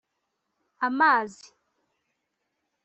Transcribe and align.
amazi 0.87 1.45